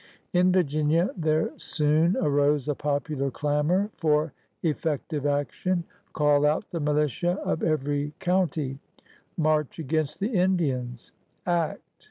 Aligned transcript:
In 0.33 0.51
Virginia 0.51 1.11
there 1.15 1.51
soon 1.57 2.17
arose 2.19 2.67
a 2.67 2.73
popular 2.73 3.29
clamor 3.29 3.91
for 3.97 4.33
effective 4.63 5.27
action. 5.27 5.83
Call 6.11 6.43
out 6.43 6.67
the 6.71 6.79
militia 6.79 7.33
of 7.45 7.61
every 7.61 8.15
county! 8.19 8.79
March 9.37 9.77
against 9.77 10.19
the 10.19 10.33
Indians! 10.33 11.11
Act! 11.45 11.83